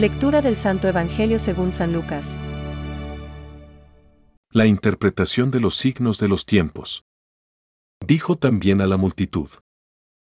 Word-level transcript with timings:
Lectura 0.00 0.40
del 0.40 0.56
Santo 0.56 0.88
Evangelio 0.88 1.38
según 1.38 1.72
San 1.72 1.92
Lucas. 1.92 2.38
La 4.50 4.64
interpretación 4.64 5.50
de 5.50 5.60
los 5.60 5.76
signos 5.76 6.18
de 6.18 6.26
los 6.26 6.46
tiempos. 6.46 7.04
Dijo 8.06 8.36
también 8.36 8.80
a 8.80 8.86
la 8.86 8.96
multitud. 8.96 9.50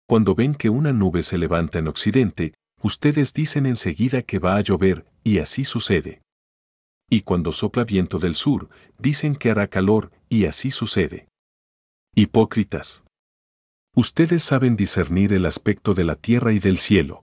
Cuando 0.08 0.36
ven 0.36 0.54
que 0.54 0.70
una 0.70 0.94
nube 0.94 1.24
se 1.24 1.40
levanta 1.40 1.80
en 1.80 1.88
occidente, 1.88 2.54
ustedes 2.84 3.34
dicen 3.34 3.66
enseguida 3.66 4.22
que 4.22 4.38
va 4.38 4.58
a 4.58 4.62
llover, 4.62 5.08
y 5.24 5.40
así 5.40 5.64
sucede. 5.64 6.22
Y 7.10 7.22
cuando 7.22 7.52
sopla 7.52 7.84
viento 7.84 8.20
del 8.20 8.36
sur, 8.36 8.70
dicen 9.00 9.36
que 9.36 9.50
hará 9.50 9.66
calor, 9.66 10.12
y 10.30 10.46
así 10.46 10.70
sucede. 10.70 11.30
Hipócritas. 12.14 13.06
Ustedes 13.96 14.44
saben 14.44 14.76
discernir 14.76 15.34
el 15.34 15.48
aspecto 15.48 15.96
de 15.96 16.04
la 16.04 16.16
tierra 16.16 16.54
y 16.54 16.60
del 16.60 16.78
cielo. 16.78 17.23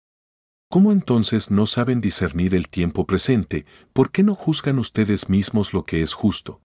¿Cómo 0.70 0.92
entonces 0.92 1.50
no 1.50 1.66
saben 1.66 2.02
discernir 2.02 2.54
el 2.54 2.68
tiempo 2.68 3.06
presente? 3.06 3.66
¿Por 3.94 4.12
qué 4.12 4.24
no 4.24 4.36
juzgan 4.36 4.80
ustedes 4.80 5.30
mismos 5.30 5.74
lo 5.74 5.86
que 5.86 6.02
es 6.02 6.14
justo? 6.14 6.62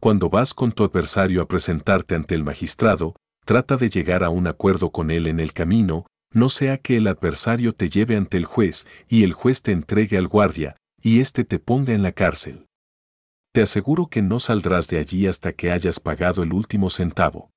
Cuando 0.00 0.30
vas 0.30 0.54
con 0.54 0.70
tu 0.70 0.84
adversario 0.84 1.42
a 1.42 1.48
presentarte 1.48 2.14
ante 2.14 2.36
el 2.36 2.44
magistrado, 2.44 3.16
trata 3.44 3.76
de 3.76 3.90
llegar 3.90 4.22
a 4.22 4.30
un 4.30 4.46
acuerdo 4.46 4.90
con 4.90 5.10
él 5.10 5.26
en 5.26 5.40
el 5.40 5.52
camino, 5.52 6.06
no 6.32 6.48
sea 6.48 6.78
que 6.78 6.96
el 6.96 7.08
adversario 7.08 7.72
te 7.72 7.88
lleve 7.88 8.16
ante 8.16 8.36
el 8.36 8.44
juez 8.44 8.86
y 9.08 9.24
el 9.24 9.32
juez 9.32 9.62
te 9.62 9.72
entregue 9.72 10.16
al 10.16 10.28
guardia, 10.28 10.76
y 11.02 11.18
éste 11.18 11.42
te 11.44 11.58
ponga 11.58 11.94
en 11.94 12.04
la 12.04 12.12
cárcel. 12.12 12.66
Te 13.52 13.62
aseguro 13.62 14.06
que 14.06 14.22
no 14.22 14.38
saldrás 14.38 14.86
de 14.86 14.98
allí 14.98 15.26
hasta 15.26 15.52
que 15.52 15.72
hayas 15.72 15.98
pagado 15.98 16.44
el 16.44 16.52
último 16.52 16.88
centavo. 16.88 17.50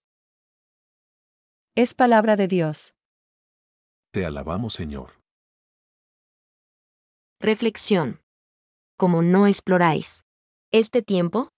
Es 1.76 1.94
palabra 1.94 2.36
de 2.36 2.48
Dios. 2.48 2.96
Te 4.12 4.26
alabamos, 4.26 4.74
Señor. 4.74 5.21
Reflexión. 7.44 8.20
Como 9.00 9.24
no 9.24 9.48
exploráis 9.48 10.26
este 10.72 11.02
tiempo, 11.02 11.50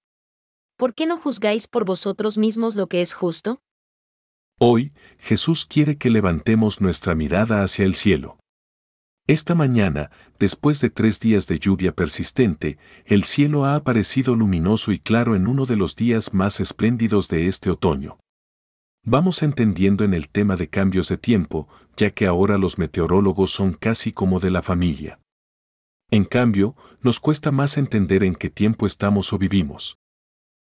¿por 0.78 0.96
qué 0.96 1.06
no 1.06 1.18
juzgáis 1.18 1.68
por 1.68 1.84
vosotros 1.84 2.38
mismos 2.38 2.78
lo 2.78 2.88
que 2.88 3.02
es 3.02 3.12
justo? 3.14 3.60
Hoy, 4.62 4.94
Jesús 5.20 5.66
quiere 5.66 5.98
que 5.98 6.10
levantemos 6.10 6.80
nuestra 6.80 7.16
mirada 7.16 7.64
hacia 7.64 7.84
el 7.84 7.96
cielo. 7.96 8.40
Esta 9.28 9.56
mañana, 9.56 10.10
después 10.40 10.80
de 10.80 10.90
tres 10.90 11.20
días 11.20 11.48
de 11.48 11.60
lluvia 11.60 11.94
persistente, 11.94 12.78
el 13.04 13.26
cielo 13.26 13.66
ha 13.66 13.76
aparecido 13.76 14.36
luminoso 14.36 14.94
y 14.94 15.00
claro 15.00 15.36
en 15.36 15.48
uno 15.48 15.66
de 15.66 15.76
los 15.76 15.98
días 15.98 16.34
más 16.34 16.62
espléndidos 16.62 17.28
de 17.28 17.50
este 17.50 17.70
otoño. 17.70 18.20
Vamos 19.04 19.44
entendiendo 19.44 20.06
en 20.06 20.14
el 20.14 20.30
tema 20.30 20.56
de 20.56 20.70
cambios 20.70 21.10
de 21.10 21.18
tiempo, 21.18 21.68
ya 21.98 22.12
que 22.12 22.26
ahora 22.26 22.58
los 22.58 22.78
meteorólogos 22.78 23.52
son 23.52 23.74
casi 23.74 24.14
como 24.14 24.40
de 24.40 24.50
la 24.50 24.62
familia. 24.62 25.20
En 26.14 26.26
cambio, 26.26 26.76
nos 27.02 27.20
cuesta 27.20 27.50
más 27.50 27.76
entender 27.76 28.24
en 28.24 28.36
qué 28.36 28.52
tiempo 28.52 28.86
estamos 28.86 29.34
o 29.34 29.40
vivimos. 29.40 29.98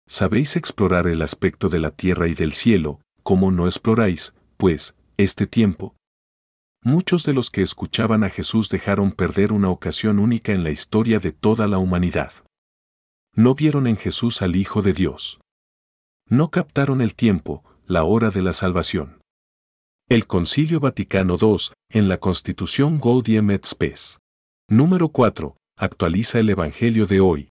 ¿Sabéis 0.07 0.55
explorar 0.55 1.09
el 1.09 1.23
aspecto 1.23 1.69
de 1.69 1.81
la 1.81 1.91
tierra 1.91 2.29
y 2.29 2.35
del 2.35 2.53
cielo, 2.53 3.01
como 3.25 3.51
no 3.51 3.67
exploráis, 3.67 4.33
pues, 4.57 4.95
este 5.17 5.49
tiempo? 5.49 5.97
Muchos 6.85 7.25
de 7.25 7.33
los 7.33 7.51
que 7.51 7.63
escuchaban 7.63 8.23
a 8.23 8.31
Jesús 8.31 8.69
dejaron 8.69 9.11
perder 9.11 9.53
una 9.53 9.71
ocasión 9.71 10.21
única 10.21 10.53
en 10.53 10.63
la 10.63 10.71
historia 10.71 11.19
de 11.19 11.33
toda 11.33 11.67
la 11.67 11.79
humanidad. 11.79 12.33
No 13.35 13.57
vieron 13.57 13.89
en 13.89 13.97
Jesús 13.97 14.43
al 14.43 14.55
Hijo 14.55 14.83
de 14.83 14.93
Dios. 14.93 15.41
No 16.29 16.53
captaron 16.53 17.01
el 17.01 17.17
tiempo, 17.17 17.65
la 17.87 18.05
hora 18.05 18.31
de 18.31 18.43
la 18.43 18.53
salvación. 18.53 19.21
El 20.09 20.29
Concilio 20.29 20.79
Vaticano 20.79 21.37
II, 21.43 21.73
en 21.89 22.09
la 22.09 22.19
Constitución 22.19 23.01
Gaudium 23.01 23.51
et 23.51 23.67
Spes. 23.67 24.21
Número 24.73 25.09
4. 25.09 25.57
Actualiza 25.77 26.39
el 26.39 26.49
Evangelio 26.49 27.09
de 27.09 27.19
hoy. 27.19 27.49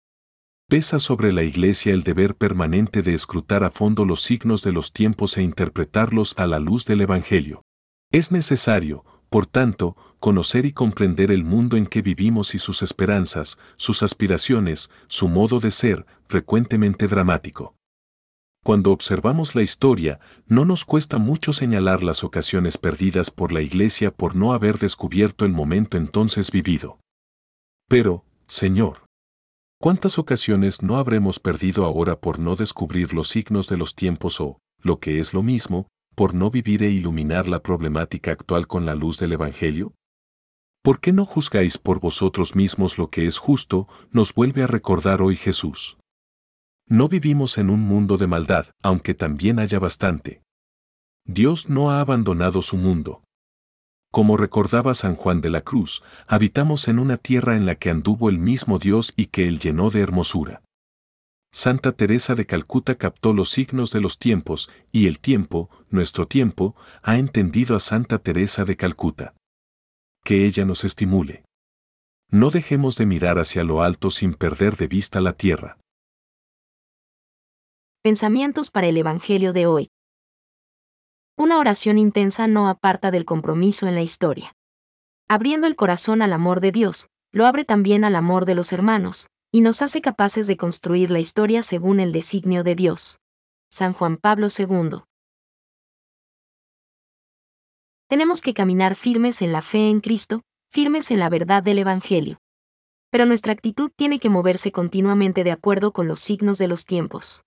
Pesa 0.67 0.99
sobre 0.99 1.31
la 1.31 1.43
Iglesia 1.43 1.93
el 1.93 2.03
deber 2.03 2.35
permanente 2.35 3.03
de 3.03 3.13
escrutar 3.13 3.63
a 3.63 3.71
fondo 3.71 4.03
los 4.03 4.19
signos 4.19 4.63
de 4.63 4.73
los 4.73 4.91
tiempos 4.91 5.37
e 5.37 5.41
interpretarlos 5.41 6.33
a 6.37 6.45
la 6.45 6.59
luz 6.59 6.83
del 6.85 6.99
Evangelio. 6.99 7.61
Es 8.11 8.33
necesario, 8.33 9.05
por 9.29 9.45
tanto, 9.45 9.95
conocer 10.19 10.65
y 10.65 10.73
comprender 10.73 11.31
el 11.31 11.45
mundo 11.45 11.77
en 11.77 11.87
que 11.87 12.01
vivimos 12.01 12.53
y 12.53 12.57
sus 12.57 12.81
esperanzas, 12.81 13.59
sus 13.77 14.03
aspiraciones, 14.03 14.91
su 15.07 15.29
modo 15.29 15.61
de 15.61 15.71
ser, 15.71 16.05
frecuentemente 16.27 17.07
dramático. 17.07 17.77
Cuando 18.61 18.91
observamos 18.91 19.55
la 19.55 19.61
historia, 19.61 20.19
no 20.47 20.65
nos 20.65 20.83
cuesta 20.83 21.17
mucho 21.17 21.53
señalar 21.53 22.03
las 22.03 22.25
ocasiones 22.25 22.77
perdidas 22.77 23.31
por 23.31 23.53
la 23.53 23.61
Iglesia 23.61 24.11
por 24.11 24.35
no 24.35 24.51
haber 24.51 24.79
descubierto 24.79 25.45
el 25.45 25.53
momento 25.53 25.95
entonces 25.95 26.51
vivido. 26.51 26.99
Pero, 27.87 28.25
Señor, 28.47 29.05
¿cuántas 29.79 30.17
ocasiones 30.17 30.81
no 30.81 30.97
habremos 30.97 31.39
perdido 31.39 31.85
ahora 31.85 32.19
por 32.19 32.39
no 32.39 32.55
descubrir 32.55 33.13
los 33.13 33.29
signos 33.29 33.69
de 33.69 33.77
los 33.77 33.95
tiempos 33.95 34.41
o, 34.41 34.59
lo 34.81 34.99
que 34.99 35.19
es 35.19 35.33
lo 35.33 35.43
mismo, 35.43 35.87
por 36.15 36.33
no 36.33 36.49
vivir 36.49 36.81
e 36.83 36.89
iluminar 36.89 37.47
la 37.47 37.61
problemática 37.61 38.31
actual 38.31 38.67
con 38.67 38.85
la 38.85 38.95
luz 38.95 39.19
del 39.19 39.33
Evangelio? 39.33 39.93
¿Por 40.81 40.99
qué 40.99 41.13
no 41.13 41.25
juzgáis 41.25 41.77
por 41.77 41.99
vosotros 41.99 42.55
mismos 42.55 42.97
lo 42.97 43.09
que 43.09 43.25
es 43.25 43.39
justo? 43.39 43.87
Nos 44.11 44.33
vuelve 44.33 44.63
a 44.63 44.67
recordar 44.67 45.21
hoy 45.21 45.35
Jesús. 45.35 45.97
No 46.87 47.07
vivimos 47.07 47.57
en 47.57 47.71
un 47.71 47.81
mundo 47.81 48.17
de 48.17 48.27
maldad, 48.27 48.67
aunque 48.83 49.15
también 49.15 49.57
haya 49.57 49.79
bastante. 49.79 50.43
Dios 51.25 51.69
no 51.69 51.89
ha 51.89 52.01
abandonado 52.01 52.61
su 52.61 52.77
mundo. 52.77 53.23
Como 54.15 54.37
recordaba 54.37 54.93
San 54.93 55.15
Juan 55.15 55.41
de 55.41 55.49
la 55.49 55.59
Cruz, 55.59 56.01
habitamos 56.25 56.87
en 56.87 56.99
una 56.99 57.17
tierra 57.17 57.57
en 57.57 57.65
la 57.65 57.75
que 57.75 57.89
anduvo 57.89 58.29
el 58.29 58.39
mismo 58.39 58.79
Dios 58.79 59.11
y 59.17 59.25
que 59.25 59.45
él 59.45 59.59
llenó 59.59 59.89
de 59.89 59.99
hermosura. 59.99 60.61
Santa 61.51 61.91
Teresa 61.91 62.33
de 62.33 62.45
Calcuta 62.45 62.95
captó 62.95 63.33
los 63.33 63.49
signos 63.49 63.91
de 63.91 63.99
los 63.99 64.17
tiempos, 64.17 64.71
y 64.93 65.07
el 65.07 65.19
tiempo, 65.19 65.69
nuestro 65.89 66.29
tiempo, 66.29 66.77
ha 67.03 67.17
entendido 67.17 67.75
a 67.75 67.81
Santa 67.81 68.17
Teresa 68.19 68.63
de 68.63 68.77
Calcuta. 68.77 69.33
Que 70.23 70.45
ella 70.45 70.63
nos 70.63 70.85
estimule. 70.85 71.43
No 72.31 72.51
dejemos 72.51 72.95
de 72.95 73.07
mirar 73.07 73.37
hacia 73.37 73.65
lo 73.65 73.81
alto 73.81 74.09
sin 74.09 74.33
perder 74.33 74.77
de 74.77 74.87
vista 74.87 75.19
la 75.19 75.33
tierra. 75.33 75.77
Pensamientos 78.01 78.71
para 78.71 78.87
el 78.87 78.95
Evangelio 78.95 79.51
de 79.51 79.65
hoy. 79.65 79.89
Una 81.37 81.59
oración 81.59 81.97
intensa 81.97 82.47
no 82.47 82.69
aparta 82.69 83.11
del 83.11 83.25
compromiso 83.25 83.87
en 83.87 83.95
la 83.95 84.01
historia. 84.01 84.55
Abriendo 85.27 85.67
el 85.67 85.75
corazón 85.75 86.21
al 86.21 86.31
amor 86.31 86.61
de 86.61 86.71
Dios, 86.71 87.09
lo 87.33 87.45
abre 87.45 87.65
también 87.65 88.05
al 88.05 88.15
amor 88.15 88.45
de 88.45 88.55
los 88.55 88.71
hermanos, 88.71 89.27
y 89.51 89.59
nos 89.59 89.81
hace 89.81 90.01
capaces 90.01 90.47
de 90.47 90.55
construir 90.55 91.11
la 91.11 91.19
historia 91.19 91.61
según 91.61 91.99
el 91.99 92.13
designio 92.13 92.63
de 92.63 92.75
Dios. 92.75 93.19
San 93.69 93.91
Juan 93.91 94.15
Pablo 94.15 94.47
II. 94.47 95.01
Tenemos 98.07 98.41
que 98.41 98.53
caminar 98.53 98.95
firmes 98.95 99.41
en 99.41 99.51
la 99.51 99.61
fe 99.61 99.89
en 99.89 99.99
Cristo, 99.99 100.41
firmes 100.69 101.11
en 101.11 101.19
la 101.19 101.29
verdad 101.29 101.63
del 101.63 101.79
Evangelio. 101.79 102.37
Pero 103.09 103.25
nuestra 103.25 103.51
actitud 103.51 103.91
tiene 103.93 104.19
que 104.19 104.29
moverse 104.29 104.71
continuamente 104.71 105.43
de 105.43 105.51
acuerdo 105.51 105.91
con 105.91 106.07
los 106.07 106.21
signos 106.21 106.57
de 106.57 106.69
los 106.69 106.85
tiempos. 106.85 107.43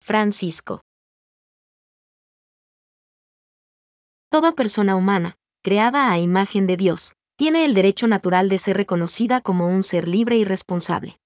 Francisco. 0.00 0.82
Toda 4.30 4.52
persona 4.52 4.94
humana, 4.94 5.38
creada 5.60 6.12
a 6.12 6.20
imagen 6.20 6.68
de 6.68 6.76
Dios, 6.76 7.16
tiene 7.36 7.64
el 7.64 7.74
derecho 7.74 8.06
natural 8.06 8.48
de 8.48 8.58
ser 8.58 8.76
reconocida 8.76 9.40
como 9.40 9.66
un 9.66 9.82
ser 9.82 10.06
libre 10.06 10.36
y 10.36 10.44
responsable. 10.44 11.18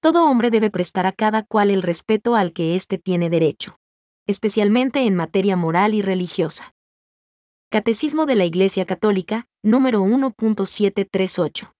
Todo 0.00 0.30
hombre 0.30 0.50
debe 0.50 0.70
prestar 0.70 1.08
a 1.08 1.12
cada 1.12 1.42
cual 1.42 1.72
el 1.72 1.82
respeto 1.82 2.36
al 2.36 2.52
que 2.52 2.76
éste 2.76 2.98
tiene 2.98 3.30
derecho, 3.30 3.80
especialmente 4.28 5.00
en 5.06 5.16
materia 5.16 5.56
moral 5.56 5.92
y 5.92 6.02
religiosa. 6.02 6.72
Catecismo 7.68 8.26
de 8.26 8.36
la 8.36 8.44
Iglesia 8.44 8.86
Católica, 8.86 9.48
número 9.64 10.04
1.738. 10.04 11.72